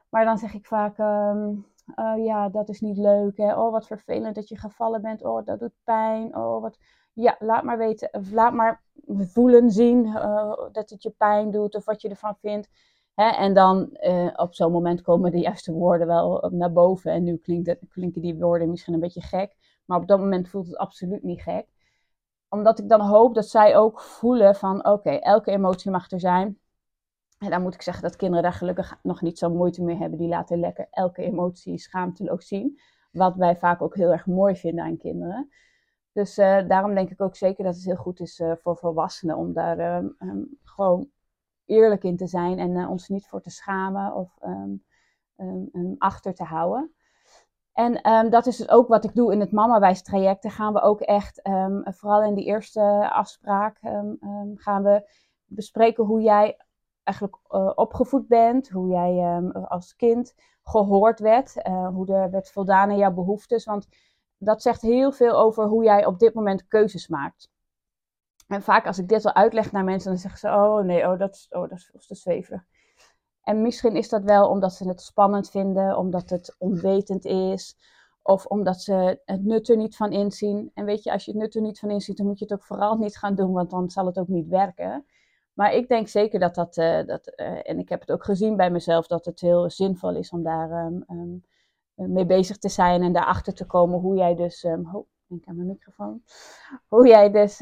Maar 0.08 0.24
dan 0.24 0.38
zeg 0.38 0.54
ik 0.54 0.66
vaak, 0.66 0.98
um, 0.98 1.66
uh, 1.96 2.24
ja, 2.24 2.48
dat 2.48 2.68
is 2.68 2.80
niet 2.80 2.96
leuk. 2.96 3.36
Hè? 3.36 3.56
Oh, 3.60 3.72
wat 3.72 3.86
vervelend 3.86 4.34
dat 4.34 4.48
je 4.48 4.58
gevallen 4.58 5.02
bent. 5.02 5.24
Oh, 5.24 5.44
dat 5.44 5.58
doet 5.58 5.74
pijn. 5.84 6.36
Oh, 6.36 6.62
wat... 6.62 6.78
Ja, 7.12 7.36
laat 7.38 7.62
maar 7.62 7.78
weten. 7.78 8.10
Laat 8.32 8.52
maar 8.52 8.82
voelen, 9.06 9.70
zien 9.70 10.06
uh, 10.06 10.52
dat 10.72 10.90
het 10.90 11.02
je 11.02 11.10
pijn 11.10 11.50
doet 11.50 11.74
of 11.74 11.84
wat 11.84 12.02
je 12.02 12.08
ervan 12.08 12.36
vindt. 12.40 12.68
Hè? 13.14 13.28
En 13.28 13.54
dan 13.54 13.88
uh, 13.92 14.30
op 14.36 14.54
zo'n 14.54 14.72
moment 14.72 15.02
komen 15.02 15.30
de 15.30 15.38
juiste 15.38 15.72
woorden 15.72 16.06
wel 16.06 16.48
naar 16.50 16.72
boven. 16.72 17.12
En 17.12 17.24
nu 17.24 17.36
klinkt 17.36 17.66
het, 17.66 17.80
klinken 17.88 18.22
die 18.22 18.38
woorden 18.38 18.70
misschien 18.70 18.94
een 18.94 19.00
beetje 19.00 19.20
gek. 19.22 19.56
Maar 19.84 19.98
op 19.98 20.06
dat 20.06 20.18
moment 20.18 20.48
voelt 20.48 20.66
het 20.66 20.76
absoluut 20.76 21.22
niet 21.22 21.42
gek. 21.42 21.66
Omdat 22.48 22.78
ik 22.78 22.88
dan 22.88 23.00
hoop 23.00 23.34
dat 23.34 23.46
zij 23.46 23.76
ook 23.76 24.00
voelen 24.00 24.54
van 24.54 24.86
oké, 24.86 25.10
elke 25.10 25.50
emotie 25.50 25.90
mag 25.90 26.10
er 26.10 26.20
zijn. 26.20 26.58
En 27.42 27.50
dan 27.50 27.62
moet 27.62 27.74
ik 27.74 27.82
zeggen 27.82 28.02
dat 28.02 28.16
kinderen 28.16 28.42
daar 28.42 28.52
gelukkig 28.52 28.98
nog 29.02 29.22
niet 29.22 29.38
zo 29.38 29.50
moeite 29.50 29.82
mee 29.82 29.96
hebben. 29.96 30.18
Die 30.18 30.28
laten 30.28 30.60
lekker 30.60 30.86
elke 30.90 31.22
emotie 31.22 31.78
schaamteloos 31.78 32.46
zien. 32.46 32.80
Wat 33.12 33.36
wij 33.36 33.56
vaak 33.56 33.82
ook 33.82 33.96
heel 33.96 34.10
erg 34.10 34.26
mooi 34.26 34.56
vinden 34.56 34.84
aan 34.84 34.96
kinderen. 34.96 35.48
Dus 36.12 36.38
uh, 36.38 36.68
daarom 36.68 36.94
denk 36.94 37.10
ik 37.10 37.20
ook 37.20 37.36
zeker 37.36 37.64
dat 37.64 37.74
het 37.74 37.84
heel 37.84 37.96
goed 37.96 38.20
is 38.20 38.38
uh, 38.38 38.52
voor 38.56 38.76
volwassenen 38.76 39.36
om 39.36 39.52
daar 39.52 39.96
um, 39.96 40.16
um, 40.18 40.58
gewoon 40.62 41.10
eerlijk 41.64 42.04
in 42.04 42.16
te 42.16 42.26
zijn 42.26 42.58
en 42.58 42.70
uh, 42.70 42.90
ons 42.90 43.08
niet 43.08 43.26
voor 43.26 43.40
te 43.40 43.50
schamen 43.50 44.14
of 44.14 44.38
um, 44.42 44.84
achter 45.98 46.34
te 46.34 46.44
houden. 46.44 46.94
En 47.72 48.30
dat 48.30 48.46
is 48.46 48.56
dus 48.56 48.68
ook 48.68 48.88
wat 48.88 49.04
ik 49.04 49.14
doe 49.14 49.32
in 49.32 49.40
het 49.40 49.52
Mamawijs 49.52 50.02
traject. 50.02 50.42
Daar 50.42 50.52
gaan 50.52 50.72
we 50.72 50.80
ook 50.80 51.00
echt, 51.00 51.40
vooral 51.84 52.22
in 52.22 52.34
die 52.34 52.44
eerste 52.44 53.10
afspraak, 53.12 53.78
gaan 54.54 54.82
we 54.82 55.10
bespreken 55.44 56.04
hoe 56.04 56.20
jij 56.20 56.56
eigenlijk 57.02 57.36
uh, 57.50 57.72
opgevoed 57.74 58.28
bent. 58.28 58.68
Hoe 58.68 58.88
jij 58.88 59.40
als 59.68 59.96
kind 59.96 60.34
gehoord 60.62 61.20
werd. 61.20 61.56
Uh, 61.56 61.88
hoe 61.88 62.14
er 62.14 62.30
werd 62.30 62.50
voldaan 62.50 62.90
aan 62.90 62.96
jouw 62.96 63.12
behoeftes. 63.12 63.64
Want 63.64 63.88
dat 64.38 64.62
zegt 64.62 64.80
heel 64.80 65.12
veel 65.12 65.32
over 65.32 65.64
hoe 65.64 65.84
jij 65.84 66.06
op 66.06 66.18
dit 66.18 66.34
moment 66.34 66.66
keuzes 66.66 67.08
maakt. 67.08 67.50
En 68.46 68.62
vaak 68.62 68.86
als 68.86 68.98
ik 68.98 69.08
dit 69.08 69.24
al 69.24 69.34
uitleg 69.34 69.72
naar 69.72 69.84
mensen, 69.84 70.10
dan 70.10 70.20
zeggen 70.20 70.40
ze: 70.40 70.48
Oh 70.48 70.84
nee, 70.84 71.08
oh, 71.08 71.18
dat, 71.18 71.34
is, 71.34 71.46
oh, 71.50 71.68
dat 71.68 71.90
is 71.92 72.06
te 72.06 72.14
zweverig. 72.14 72.64
En 73.42 73.62
misschien 73.62 73.96
is 73.96 74.08
dat 74.08 74.22
wel 74.22 74.48
omdat 74.48 74.72
ze 74.72 74.88
het 74.88 75.00
spannend 75.00 75.50
vinden, 75.50 75.96
omdat 75.96 76.30
het 76.30 76.54
onwetend 76.58 77.24
is, 77.24 77.76
of 78.22 78.46
omdat 78.46 78.80
ze 78.80 79.20
het 79.24 79.44
nut 79.44 79.68
er 79.68 79.76
niet 79.76 79.96
van 79.96 80.12
inzien. 80.12 80.70
En 80.74 80.84
weet 80.84 81.02
je, 81.02 81.12
als 81.12 81.24
je 81.24 81.30
het 81.30 81.40
nut 81.40 81.54
er 81.54 81.60
niet 81.60 81.78
van 81.78 81.90
inziet, 81.90 82.16
dan 82.16 82.26
moet 82.26 82.38
je 82.38 82.44
het 82.44 82.54
ook 82.54 82.64
vooral 82.64 82.96
niet 82.96 83.18
gaan 83.18 83.34
doen, 83.34 83.52
want 83.52 83.70
dan 83.70 83.90
zal 83.90 84.06
het 84.06 84.18
ook 84.18 84.28
niet 84.28 84.48
werken. 84.48 85.06
Maar 85.52 85.74
ik 85.74 85.88
denk 85.88 86.08
zeker 86.08 86.38
dat 86.40 86.54
dat, 86.54 86.76
uh, 86.76 87.06
dat 87.06 87.32
uh, 87.36 87.58
en 87.62 87.78
ik 87.78 87.88
heb 87.88 88.00
het 88.00 88.12
ook 88.12 88.24
gezien 88.24 88.56
bij 88.56 88.70
mezelf, 88.70 89.06
dat 89.06 89.24
het 89.24 89.40
heel 89.40 89.70
zinvol 89.70 90.16
is 90.16 90.30
om 90.30 90.42
daar 90.42 90.86
um, 90.86 91.04
um, 91.08 91.44
mee 92.12 92.26
bezig 92.26 92.58
te 92.58 92.68
zijn 92.68 93.02
en 93.02 93.12
daarachter 93.12 93.54
te 93.54 93.66
komen 93.66 93.98
hoe 93.98 94.16
jij 94.16 94.34
dus, 94.34 94.64
um, 94.64 94.88
oh, 94.92 95.06
denk 95.26 95.46
aan 95.46 95.56
mijn 95.56 95.68
microfoon, 95.68 96.22
hoe 96.88 97.08
jij 97.08 97.30
dus 97.30 97.60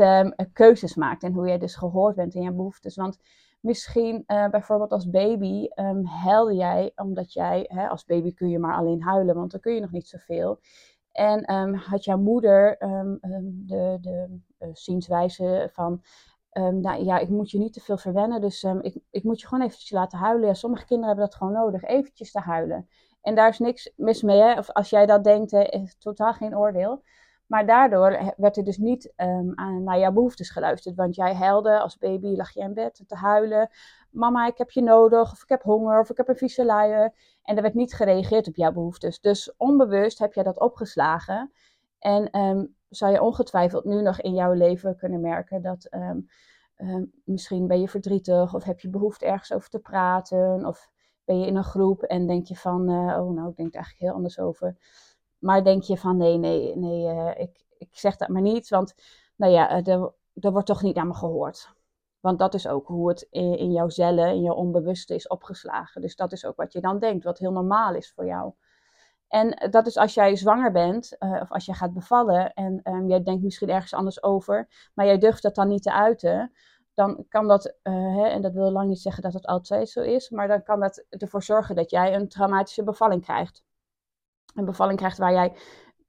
keuzes 0.52 0.94
maakt 0.94 1.22
en 1.22 1.32
hoe 1.32 1.46
jij 1.46 1.58
dus 1.58 1.74
gehoord 1.74 2.14
bent 2.16 2.34
in 2.34 2.42
je 2.42 2.52
behoeftes. 2.52 2.96
Want 2.96 3.18
Misschien 3.60 4.24
bijvoorbeeld 4.26 4.92
als 4.92 5.10
baby 5.10 5.68
huilde 6.04 6.54
jij, 6.54 6.92
omdat 6.96 7.32
jij, 7.32 7.64
hè, 7.68 7.88
als 7.88 8.04
baby 8.04 8.34
kun 8.34 8.48
je 8.48 8.58
maar 8.58 8.76
alleen 8.76 9.02
huilen, 9.02 9.34
want 9.34 9.50
dan 9.50 9.60
kun 9.60 9.74
je 9.74 9.80
nog 9.80 9.90
niet 9.90 10.08
zoveel. 10.08 10.60
En 11.12 11.74
had 11.74 12.04
jouw 12.04 12.18
moeder 12.18 12.76
de, 13.42 13.98
de 14.00 14.40
uh, 14.58 14.68
zienswijze 14.72 15.68
van, 15.72 16.02
nou 16.52 17.04
ja, 17.04 17.18
ik 17.18 17.28
moet 17.28 17.50
je 17.50 17.58
niet 17.58 17.72
te 17.72 17.80
veel 17.80 17.98
verwennen, 17.98 18.40
dus 18.40 18.62
ik, 18.80 18.96
ik 19.10 19.24
moet 19.24 19.40
je 19.40 19.46
gewoon 19.46 19.64
eventjes 19.64 19.90
laten 19.90 20.18
huilen. 20.18 20.56
Sommige 20.56 20.84
kinderen 20.84 21.08
hebben 21.08 21.30
dat 21.30 21.38
gewoon 21.38 21.52
nodig, 21.52 21.82
eventjes 21.82 22.32
te 22.32 22.40
huilen. 22.40 22.88
En 23.20 23.34
daar 23.34 23.48
is 23.48 23.58
niks 23.58 23.92
mis 23.96 24.22
mee, 24.22 24.58
of 24.58 24.70
als 24.70 24.90
jij 24.90 25.06
dat 25.06 25.24
denkt, 25.24 25.50
hè, 25.50 25.62
is 25.62 25.98
totaal 25.98 26.32
geen 26.32 26.56
oordeel. 26.56 27.02
Maar 27.46 27.66
daardoor 27.66 28.34
werd 28.36 28.56
er 28.56 28.64
dus 28.64 28.76
niet 28.76 29.12
um, 29.16 29.52
aan, 29.54 29.82
naar 29.82 29.98
jouw 29.98 30.12
behoeftes 30.12 30.50
geluisterd. 30.50 30.96
Want 30.96 31.14
jij 31.14 31.34
huilde 31.34 31.80
als 31.80 31.98
baby, 31.98 32.36
lag 32.36 32.50
je 32.50 32.60
in 32.60 32.74
bed 32.74 33.02
te 33.06 33.14
huilen. 33.14 33.70
Mama, 34.10 34.46
ik 34.46 34.58
heb 34.58 34.70
je 34.70 34.82
nodig. 34.82 35.32
Of 35.32 35.42
ik 35.42 35.48
heb 35.48 35.62
honger. 35.62 36.00
Of 36.00 36.10
ik 36.10 36.16
heb 36.16 36.28
een 36.28 36.36
vieze 36.36 36.64
luier. 36.64 37.12
En 37.42 37.56
er 37.56 37.62
werd 37.62 37.74
niet 37.74 37.94
gereageerd 37.94 38.48
op 38.48 38.56
jouw 38.56 38.72
behoeftes. 38.72 39.20
Dus 39.20 39.56
onbewust 39.56 40.18
heb 40.18 40.32
jij 40.32 40.42
dat 40.42 40.60
opgeslagen. 40.60 41.52
En 41.98 42.30
zou 42.90 43.12
je 43.12 43.22
ongetwijfeld 43.22 43.84
nu 43.84 44.02
nog 44.02 44.20
in 44.20 44.34
jouw 44.34 44.52
leven 44.52 44.96
kunnen 44.96 45.20
merken 45.20 45.62
dat 45.62 45.88
um, 45.90 46.28
misschien 47.24 47.66
ben 47.66 47.80
je 47.80 47.88
verdrietig. 47.88 48.54
Of 48.54 48.64
heb 48.64 48.80
je 48.80 48.88
behoefte 48.88 49.26
ergens 49.26 49.52
over 49.52 49.68
te 49.68 49.78
praten. 49.78 50.66
Of 50.66 50.90
ben 51.24 51.40
je 51.40 51.46
in 51.46 51.56
een 51.56 51.64
groep 51.64 52.02
en 52.02 52.26
denk 52.26 52.46
je 52.46 52.56
van, 52.56 52.90
uh, 52.90 53.20
oh 53.20 53.34
nou, 53.34 53.48
ik 53.48 53.56
denk 53.56 53.68
er 53.68 53.74
eigenlijk 53.74 53.98
heel 53.98 54.12
anders 54.12 54.38
over. 54.38 54.76
Maar 55.38 55.64
denk 55.64 55.82
je 55.82 55.96
van 55.96 56.16
nee, 56.16 56.38
nee, 56.38 56.76
nee, 56.76 57.14
uh, 57.14 57.30
ik, 57.36 57.66
ik 57.78 57.88
zeg 57.92 58.16
dat 58.16 58.28
maar 58.28 58.42
niet, 58.42 58.68
want 58.68 58.94
nou 59.36 59.52
ja, 59.52 59.70
er, 59.70 59.86
eh, 59.86 60.04
er 60.34 60.52
wordt 60.52 60.66
toch 60.66 60.82
niet 60.82 60.94
naar 60.94 61.06
me 61.06 61.14
gehoord. 61.14 61.74
Want 62.20 62.38
dat 62.38 62.54
is 62.54 62.68
ook 62.68 62.86
hoe 62.86 63.08
het 63.08 63.26
in, 63.30 63.58
in 63.58 63.72
jouw 63.72 63.88
cellen, 63.88 64.28
in 64.28 64.42
jouw 64.42 64.54
onbewuste 64.54 65.14
is 65.14 65.28
opgeslagen. 65.28 66.00
Dus 66.00 66.16
dat 66.16 66.32
is 66.32 66.44
ook 66.44 66.56
wat 66.56 66.72
je 66.72 66.80
dan 66.80 66.98
denkt, 66.98 67.24
wat 67.24 67.38
heel 67.38 67.52
normaal 67.52 67.94
is 67.94 68.12
voor 68.12 68.26
jou. 68.26 68.52
En 69.30 69.70
dat 69.70 69.86
is 69.86 69.96
als 69.96 70.14
jij 70.14 70.36
zwanger 70.36 70.72
bent, 70.72 71.16
uh, 71.18 71.40
of 71.40 71.52
als 71.52 71.64
je 71.64 71.74
gaat 71.74 71.92
bevallen 71.92 72.52
en 72.52 72.80
um, 72.84 73.08
jij 73.08 73.22
denkt 73.22 73.42
misschien 73.42 73.68
ergens 73.68 73.94
anders 73.94 74.22
over, 74.22 74.68
maar 74.94 75.06
jij 75.06 75.18
durft 75.18 75.42
dat 75.42 75.54
dan 75.54 75.68
niet 75.68 75.82
te 75.82 75.92
uiten, 75.92 76.52
dan 76.94 77.24
kan 77.28 77.48
dat, 77.48 77.74
uh, 77.82 78.16
hè, 78.16 78.26
en 78.26 78.42
dat 78.42 78.52
wil 78.52 78.70
lang 78.70 78.88
niet 78.88 79.00
zeggen 79.00 79.22
dat 79.22 79.32
het 79.32 79.46
altijd 79.46 79.88
zo 79.88 80.00
is, 80.00 80.30
maar 80.30 80.48
dan 80.48 80.62
kan 80.62 80.80
dat 80.80 81.04
ervoor 81.08 81.42
zorgen 81.42 81.74
dat 81.74 81.90
jij 81.90 82.14
een 82.14 82.28
traumatische 82.28 82.84
bevalling 82.84 83.22
krijgt. 83.22 83.64
Een 84.54 84.64
bevalling 84.64 84.98
krijgt 84.98 85.18
waar 85.18 85.32
jij 85.32 85.56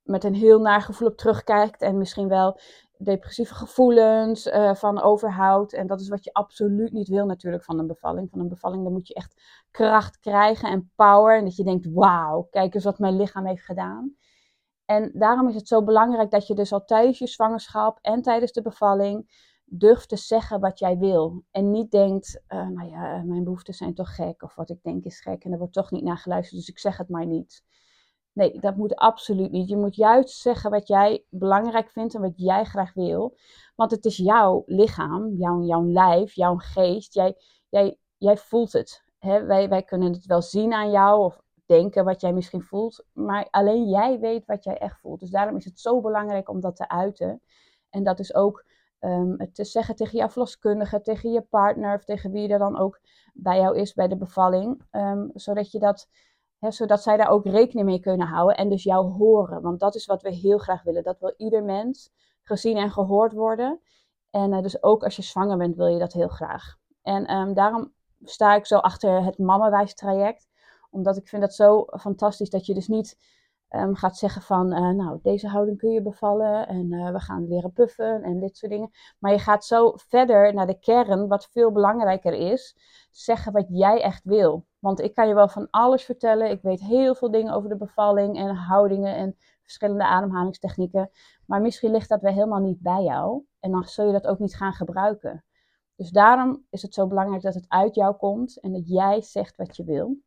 met 0.03 0.23
een 0.23 0.35
heel 0.35 0.59
naar 0.59 0.81
gevoel 0.81 1.07
op 1.07 1.17
terugkijkt 1.17 1.81
en 1.81 1.97
misschien 1.97 2.27
wel 2.27 2.59
depressieve 3.03 3.53
gevoelens 3.53 4.47
uh, 4.47 4.75
van 4.75 5.01
overhoudt. 5.01 5.73
En 5.73 5.87
dat 5.87 6.01
is 6.01 6.09
wat 6.09 6.23
je 6.23 6.33
absoluut 6.33 6.91
niet 6.91 7.07
wil 7.07 7.25
natuurlijk 7.25 7.63
van 7.63 7.79
een 7.79 7.87
bevalling. 7.87 8.29
Van 8.29 8.39
een 8.39 8.47
bevalling 8.47 8.83
dan 8.83 8.91
moet 8.91 9.07
je 9.07 9.13
echt 9.13 9.41
kracht 9.71 10.19
krijgen 10.19 10.69
en 10.69 10.91
power. 10.95 11.37
En 11.37 11.43
dat 11.43 11.55
je 11.55 11.63
denkt, 11.63 11.87
wauw, 11.93 12.47
kijk 12.49 12.73
eens 12.73 12.83
wat 12.83 12.99
mijn 12.99 13.15
lichaam 13.15 13.45
heeft 13.45 13.65
gedaan. 13.65 14.15
En 14.85 15.11
daarom 15.13 15.47
is 15.47 15.55
het 15.55 15.67
zo 15.67 15.83
belangrijk 15.83 16.31
dat 16.31 16.47
je 16.47 16.55
dus 16.55 16.73
al 16.73 16.85
tijdens 16.85 17.19
je 17.19 17.27
zwangerschap 17.27 17.99
en 18.01 18.21
tijdens 18.21 18.51
de 18.51 18.61
bevalling 18.61 19.49
durft 19.65 20.09
te 20.09 20.17
zeggen 20.17 20.59
wat 20.59 20.79
jij 20.79 20.97
wil. 20.97 21.43
En 21.51 21.71
niet 21.71 21.91
denkt, 21.91 22.41
uh, 22.47 22.67
nou 22.67 22.89
ja, 22.89 23.23
mijn 23.23 23.43
behoeften 23.43 23.73
zijn 23.73 23.93
toch 23.93 24.15
gek. 24.15 24.43
Of 24.43 24.55
wat 24.55 24.69
ik 24.69 24.83
denk 24.83 25.03
is 25.03 25.21
gek 25.21 25.43
en 25.43 25.51
er 25.51 25.57
wordt 25.57 25.73
toch 25.73 25.91
niet 25.91 26.03
naar 26.03 26.17
geluisterd, 26.17 26.59
dus 26.59 26.69
ik 26.69 26.79
zeg 26.79 26.97
het 26.97 27.09
maar 27.09 27.25
niet. 27.25 27.63
Nee, 28.33 28.59
dat 28.59 28.75
moet 28.75 28.95
absoluut 28.95 29.51
niet. 29.51 29.69
Je 29.69 29.77
moet 29.77 29.95
juist 29.95 30.39
zeggen 30.39 30.71
wat 30.71 30.87
jij 30.87 31.25
belangrijk 31.29 31.89
vindt 31.89 32.15
en 32.15 32.21
wat 32.21 32.33
jij 32.35 32.63
graag 32.63 32.93
wil. 32.93 33.37
Want 33.75 33.91
het 33.91 34.05
is 34.05 34.17
jouw 34.17 34.63
lichaam, 34.65 35.35
jouw, 35.35 35.61
jouw 35.61 35.85
lijf, 35.85 36.33
jouw 36.33 36.55
geest. 36.55 37.13
Jij, 37.13 37.35
jij, 37.69 37.97
jij 38.17 38.37
voelt 38.37 38.73
het. 38.73 39.03
Hè? 39.17 39.45
Wij, 39.45 39.69
wij 39.69 39.83
kunnen 39.83 40.13
het 40.13 40.25
wel 40.25 40.41
zien 40.41 40.73
aan 40.73 40.91
jou 40.91 41.23
of 41.23 41.41
denken 41.65 42.05
wat 42.05 42.21
jij 42.21 42.33
misschien 42.33 42.61
voelt. 42.61 43.05
Maar 43.13 43.47
alleen 43.49 43.89
jij 43.89 44.19
weet 44.19 44.45
wat 44.45 44.63
jij 44.63 44.77
echt 44.77 44.99
voelt. 44.99 45.19
Dus 45.19 45.29
daarom 45.29 45.55
is 45.55 45.65
het 45.65 45.79
zo 45.79 46.01
belangrijk 46.01 46.49
om 46.49 46.59
dat 46.59 46.75
te 46.75 46.89
uiten. 46.89 47.41
En 47.89 48.03
dat 48.03 48.19
is 48.19 48.35
ook 48.35 48.65
het 49.37 49.55
te 49.55 49.63
zeggen 49.63 49.95
tegen 49.95 50.17
jouw 50.17 50.29
verloskundige, 50.29 51.01
tegen 51.01 51.31
je 51.31 51.41
partner 51.41 51.95
of 51.95 52.03
tegen 52.03 52.31
wie 52.31 52.49
er 52.49 52.59
dan 52.59 52.77
ook 52.77 52.99
bij 53.33 53.57
jou 53.57 53.77
is 53.77 53.93
bij 53.93 54.07
de 54.07 54.17
bevalling. 54.17 54.81
Ehm, 54.91 55.27
zodat, 55.33 55.71
je 55.71 55.79
dat, 55.79 56.09
zodat 56.69 57.03
zij 57.03 57.17
daar 57.17 57.29
ook 57.29 57.45
rekening 57.45 57.87
mee 57.87 57.99
kunnen 57.99 58.27
houden 58.27 58.57
en 58.57 58.69
dus 58.69 58.83
jou 58.83 59.11
horen. 59.11 59.61
Want 59.61 59.79
dat 59.79 59.95
is 59.95 60.05
wat 60.05 60.21
we 60.21 60.29
heel 60.29 60.57
graag 60.57 60.83
willen. 60.83 61.03
Dat 61.03 61.19
wil 61.19 61.33
ieder 61.37 61.63
mens 61.63 62.11
gezien 62.43 62.77
en 62.77 62.91
gehoord 62.91 63.33
worden. 63.33 63.79
En 64.29 64.53
uh, 64.53 64.61
dus 64.61 64.83
ook 64.83 65.03
als 65.03 65.15
je 65.15 65.21
zwanger 65.21 65.57
bent 65.57 65.75
wil 65.75 65.87
je 65.87 65.99
dat 65.99 66.13
heel 66.13 66.27
graag. 66.27 66.77
En 67.01 67.33
um, 67.35 67.53
daarom 67.53 67.93
sta 68.23 68.55
ik 68.55 68.65
zo 68.65 68.77
achter 68.77 69.23
het 69.23 69.37
mamawijs 69.37 69.93
traject. 69.93 70.49
Omdat 70.89 71.17
ik 71.17 71.27
vind 71.27 71.41
dat 71.41 71.53
zo 71.53 71.85
fantastisch 71.99 72.49
dat 72.49 72.65
je 72.65 72.73
dus 72.73 72.87
niet 72.87 73.17
um, 73.75 73.95
gaat 73.95 74.17
zeggen 74.17 74.41
van, 74.41 74.73
uh, 74.73 74.89
nou, 74.89 75.19
deze 75.21 75.47
houding 75.47 75.77
kun 75.77 75.91
je 75.91 76.01
bevallen 76.01 76.67
en 76.67 76.91
uh, 76.91 77.11
we 77.11 77.19
gaan 77.19 77.47
leren 77.47 77.73
puffen 77.73 78.23
en 78.23 78.39
dit 78.39 78.57
soort 78.57 78.71
dingen. 78.71 78.91
Maar 79.19 79.31
je 79.31 79.39
gaat 79.39 79.65
zo 79.65 79.93
verder 79.95 80.53
naar 80.53 80.67
de 80.67 80.79
kern, 80.79 81.27
wat 81.27 81.49
veel 81.51 81.71
belangrijker 81.71 82.33
is, 82.33 82.77
zeggen 83.11 83.51
wat 83.51 83.65
jij 83.69 84.01
echt 84.01 84.23
wil. 84.23 84.65
Want 84.79 84.99
ik 84.99 85.13
kan 85.13 85.27
je 85.27 85.33
wel 85.33 85.47
van 85.47 85.67
alles 85.69 86.03
vertellen. 86.03 86.49
Ik 86.49 86.61
weet 86.61 86.81
heel 86.81 87.15
veel 87.15 87.31
dingen 87.31 87.53
over 87.53 87.69
de 87.69 87.77
bevalling 87.77 88.37
en 88.37 88.55
houdingen 88.55 89.15
en 89.15 89.35
verschillende 89.61 90.05
ademhalingstechnieken. 90.05 91.09
Maar 91.45 91.61
misschien 91.61 91.91
ligt 91.91 92.09
dat 92.09 92.21
wel 92.21 92.33
helemaal 92.33 92.59
niet 92.59 92.81
bij 92.81 93.03
jou. 93.03 93.43
En 93.59 93.71
dan 93.71 93.83
zul 93.83 94.05
je 94.05 94.11
dat 94.11 94.27
ook 94.27 94.39
niet 94.39 94.55
gaan 94.55 94.73
gebruiken. 94.73 95.43
Dus 95.95 96.09
daarom 96.09 96.65
is 96.69 96.81
het 96.81 96.93
zo 96.93 97.07
belangrijk 97.07 97.41
dat 97.41 97.53
het 97.53 97.65
uit 97.67 97.95
jou 97.95 98.15
komt 98.15 98.59
en 98.59 98.71
dat 98.71 98.87
jij 98.87 99.21
zegt 99.21 99.55
wat 99.55 99.75
je 99.75 99.83
wil. 99.83 100.17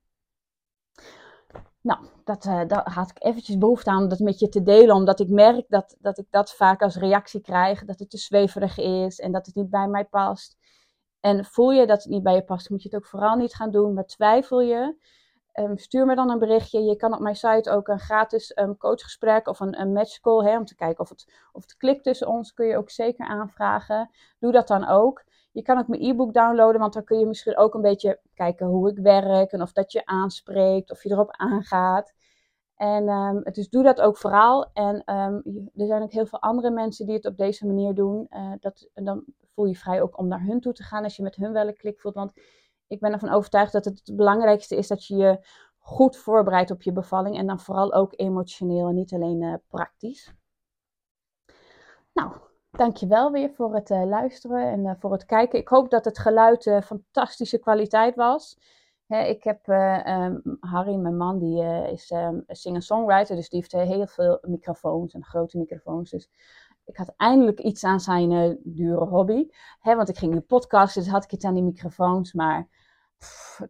Nou, 1.84 2.06
dat, 2.24 2.44
uh, 2.44 2.60
daar 2.66 2.90
had 2.92 3.10
ik 3.10 3.24
eventjes 3.24 3.58
behoefte 3.58 3.90
aan 3.90 4.02
om 4.02 4.08
dat 4.08 4.18
met 4.18 4.38
je 4.38 4.48
te 4.48 4.62
delen, 4.62 4.94
omdat 4.94 5.20
ik 5.20 5.28
merk 5.28 5.64
dat, 5.68 5.96
dat 6.00 6.18
ik 6.18 6.26
dat 6.30 6.54
vaak 6.54 6.82
als 6.82 6.96
reactie 6.96 7.40
krijg, 7.40 7.84
dat 7.84 7.98
het 7.98 8.10
te 8.10 8.18
zweverig 8.18 8.78
is 8.78 9.20
en 9.20 9.32
dat 9.32 9.46
het 9.46 9.54
niet 9.54 9.70
bij 9.70 9.88
mij 9.88 10.04
past. 10.04 10.56
En 11.20 11.44
voel 11.44 11.70
je 11.70 11.86
dat 11.86 12.02
het 12.02 12.12
niet 12.12 12.22
bij 12.22 12.34
je 12.34 12.44
past, 12.44 12.70
moet 12.70 12.82
je 12.82 12.88
het 12.88 12.98
ook 12.98 13.06
vooral 13.06 13.36
niet 13.36 13.54
gaan 13.54 13.70
doen. 13.70 13.94
Maar 13.94 14.06
twijfel 14.06 14.60
je, 14.60 14.96
um, 15.54 15.78
stuur 15.78 16.06
me 16.06 16.14
dan 16.14 16.30
een 16.30 16.38
berichtje. 16.38 16.82
Je 16.82 16.96
kan 16.96 17.14
op 17.14 17.20
mijn 17.20 17.36
site 17.36 17.70
ook 17.70 17.88
een 17.88 18.00
gratis 18.00 18.58
um, 18.58 18.76
coachgesprek 18.76 19.48
of 19.48 19.60
een, 19.60 19.80
een 19.80 19.92
matchcall, 19.92 20.44
hè, 20.44 20.56
om 20.56 20.64
te 20.64 20.74
kijken 20.74 21.00
of 21.00 21.08
het, 21.08 21.32
of 21.52 21.62
het 21.62 21.76
klikt 21.76 22.04
tussen 22.04 22.28
ons, 22.28 22.52
kun 22.52 22.66
je 22.66 22.76
ook 22.76 22.90
zeker 22.90 23.26
aanvragen. 23.26 24.10
Doe 24.38 24.52
dat 24.52 24.68
dan 24.68 24.88
ook. 24.88 25.24
Je 25.54 25.62
kan 25.62 25.78
ook 25.78 25.88
mijn 25.88 26.02
e-book 26.02 26.34
downloaden, 26.34 26.80
want 26.80 26.92
dan 26.92 27.04
kun 27.04 27.18
je 27.18 27.26
misschien 27.26 27.56
ook 27.56 27.74
een 27.74 27.80
beetje 27.80 28.20
kijken 28.34 28.66
hoe 28.66 28.90
ik 28.90 28.98
werk 28.98 29.52
en 29.52 29.62
of 29.62 29.72
dat 29.72 29.92
je 29.92 30.06
aanspreekt, 30.06 30.90
of 30.90 31.02
je 31.02 31.10
erop 31.10 31.30
aangaat. 31.30 32.14
En 32.76 33.08
um, 33.08 33.42
dus 33.42 33.68
doe 33.68 33.82
dat 33.82 34.00
ook 34.00 34.16
vooral. 34.16 34.70
En 34.72 34.94
um, 35.16 35.70
er 35.74 35.86
zijn 35.86 36.02
ook 36.02 36.12
heel 36.12 36.26
veel 36.26 36.40
andere 36.40 36.70
mensen 36.70 37.06
die 37.06 37.14
het 37.14 37.26
op 37.26 37.36
deze 37.36 37.66
manier 37.66 37.94
doen. 37.94 38.26
Uh, 38.30 38.52
dat, 38.60 38.88
dan 38.94 39.24
voel 39.54 39.64
je 39.64 39.76
vrij 39.76 40.02
ook 40.02 40.18
om 40.18 40.28
naar 40.28 40.42
hun 40.42 40.60
toe 40.60 40.72
te 40.72 40.82
gaan 40.82 41.04
als 41.04 41.16
je 41.16 41.22
met 41.22 41.36
hun 41.36 41.52
wel 41.52 41.68
een 41.68 41.76
klik 41.76 42.00
voelt. 42.00 42.14
Want 42.14 42.32
ik 42.86 43.00
ben 43.00 43.12
ervan 43.12 43.30
overtuigd 43.30 43.72
dat 43.72 43.84
het 43.84 44.02
het 44.04 44.16
belangrijkste 44.16 44.76
is 44.76 44.88
dat 44.88 45.06
je 45.06 45.16
je 45.16 45.46
goed 45.78 46.16
voorbereidt 46.16 46.70
op 46.70 46.82
je 46.82 46.92
bevalling. 46.92 47.36
En 47.36 47.46
dan 47.46 47.60
vooral 47.60 47.92
ook 47.92 48.12
emotioneel 48.16 48.88
en 48.88 48.94
niet 48.94 49.12
alleen 49.12 49.42
uh, 49.42 49.54
praktisch. 49.68 50.34
Nou, 52.12 52.32
Dankjewel 52.76 53.30
weer 53.32 53.50
voor 53.50 53.74
het 53.74 53.90
uh, 53.90 54.04
luisteren 54.04 54.70
en 54.70 54.84
uh, 54.84 54.92
voor 54.98 55.12
het 55.12 55.24
kijken. 55.24 55.58
Ik 55.58 55.68
hoop 55.68 55.90
dat 55.90 56.04
het 56.04 56.18
geluid 56.18 56.66
uh, 56.66 56.80
fantastische 56.80 57.58
kwaliteit 57.58 58.14
was. 58.14 58.58
ik 59.08 59.44
heb 59.44 59.66
um, 59.66 60.56
Harry, 60.60 60.94
mijn 60.94 61.16
man, 61.16 61.38
die 61.38 61.62
is 61.92 62.10
um, 62.10 62.44
singer-songwriter, 62.46 63.36
dus 63.36 63.48
die 63.48 63.58
heeft 63.58 63.72
heel 63.72 64.06
veel 64.06 64.38
microfoons 64.42 65.14
en 65.14 65.24
grote 65.24 65.58
microfoons. 65.58 66.10
Dus 66.10 66.30
ik 66.84 66.96
had 66.96 67.14
eindelijk 67.16 67.60
iets 67.60 67.84
aan 67.84 68.00
zijn 68.00 68.58
dure 68.62 69.04
hobby. 69.04 69.48
want 69.82 70.08
ik 70.08 70.18
ging 70.18 70.32
nu 70.32 70.40
podcasten, 70.40 71.02
dus 71.02 71.10
had 71.10 71.24
ik 71.24 71.32
iets 71.32 71.44
aan 71.44 71.54
die 71.54 71.62
microfoons, 71.62 72.32
maar 72.32 72.68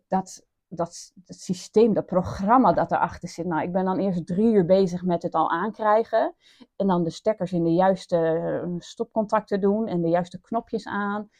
dat, 0.08 0.46
dat, 0.74 1.12
systeem, 1.26 1.94
dat 1.94 2.06
programma 2.06 2.72
dat 2.72 2.92
erachter 2.92 3.28
zit. 3.28 3.46
Nou, 3.46 3.62
ik 3.62 3.72
ben 3.72 3.84
dan 3.84 3.98
eerst 3.98 4.26
drie 4.26 4.52
uur 4.52 4.66
bezig 4.66 5.04
met 5.04 5.22
het 5.22 5.34
al 5.34 5.50
aankrijgen. 5.50 6.34
En 6.76 6.86
dan 6.86 7.04
de 7.04 7.10
stekkers 7.10 7.52
in 7.52 7.64
de 7.64 7.72
juiste 7.72 8.16
eh, 8.16 8.74
stopcontacten 8.78 9.60
doen 9.60 9.86
en 9.86 10.00
de 10.00 10.08
juiste 10.08 10.40
knopjes 10.40 10.86
aan. 10.86 11.30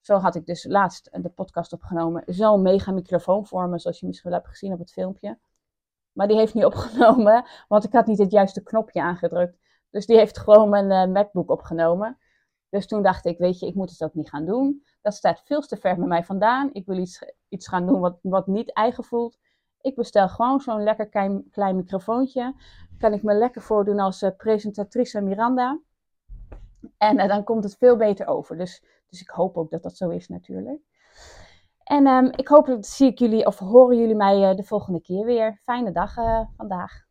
Zo 0.00 0.16
had 0.16 0.34
ik 0.34 0.46
dus 0.46 0.64
laatst 0.64 1.08
de 1.12 1.28
podcast 1.28 1.72
opgenomen. 1.72 2.22
Zo'n 2.26 2.62
mega 2.62 2.92
microfoon 2.92 3.46
voor 3.46 3.68
me, 3.68 3.78
zoals 3.78 4.00
je 4.00 4.06
misschien 4.06 4.30
wel 4.30 4.38
hebt 4.38 4.52
gezien 4.52 4.72
op 4.72 4.78
het 4.78 4.92
filmpje. 4.92 5.38
Maar 6.12 6.28
die 6.28 6.36
heeft 6.36 6.54
niet 6.54 6.64
opgenomen, 6.72 7.44
want 7.68 7.84
ik 7.84 7.92
had 7.92 8.06
niet 8.06 8.18
het 8.18 8.30
juiste 8.30 8.62
knopje 8.62 9.02
aangedrukt. 9.02 9.58
Dus 9.90 10.06
die 10.06 10.16
heeft 10.16 10.38
gewoon 10.38 10.68
mijn 10.68 10.90
uh, 10.90 11.14
MacBook 11.14 11.50
opgenomen. 11.50 12.18
Dus 12.72 12.86
toen 12.86 13.02
dacht 13.02 13.24
ik, 13.24 13.38
weet 13.38 13.58
je, 13.58 13.66
ik 13.66 13.74
moet 13.74 13.90
het 13.90 14.04
ook 14.04 14.14
niet 14.14 14.28
gaan 14.28 14.44
doen. 14.44 14.84
Dat 15.02 15.14
staat 15.14 15.42
veel 15.44 15.60
te 15.60 15.76
ver 15.76 15.96
bij 15.96 16.06
mij 16.06 16.24
vandaan. 16.24 16.70
Ik 16.72 16.86
wil 16.86 16.98
iets, 16.98 17.22
iets 17.48 17.68
gaan 17.68 17.86
doen 17.86 18.00
wat, 18.00 18.18
wat 18.22 18.46
niet 18.46 18.72
eigen 18.72 19.04
voelt. 19.04 19.38
Ik 19.80 19.94
bestel 19.94 20.28
gewoon 20.28 20.60
zo'n 20.60 20.82
lekker 20.82 21.08
klein, 21.08 21.50
klein 21.50 21.76
microfoontje. 21.76 22.54
Kan 22.98 23.12
ik 23.12 23.22
me 23.22 23.34
lekker 23.34 23.62
voordoen 23.62 23.98
als 23.98 24.22
uh, 24.22 24.30
presentatrice 24.36 25.20
Miranda. 25.20 25.80
En 26.98 27.18
uh, 27.18 27.28
dan 27.28 27.44
komt 27.44 27.64
het 27.64 27.76
veel 27.76 27.96
beter 27.96 28.26
over. 28.26 28.56
Dus, 28.56 28.84
dus 29.08 29.20
ik 29.20 29.28
hoop 29.28 29.56
ook 29.56 29.70
dat 29.70 29.82
dat 29.82 29.96
zo 29.96 30.08
is 30.08 30.28
natuurlijk. 30.28 30.80
En 31.84 32.06
um, 32.06 32.30
ik 32.36 32.48
hoop 32.48 32.66
dat 32.66 32.86
zie 32.86 33.10
ik 33.10 33.18
jullie 33.18 33.46
of 33.46 33.58
horen 33.58 33.98
jullie 33.98 34.16
mij 34.16 34.50
uh, 34.50 34.56
de 34.56 34.64
volgende 34.64 35.00
keer 35.00 35.24
weer. 35.24 35.60
Fijne 35.64 35.92
dag 35.92 36.14
vandaag. 36.56 37.10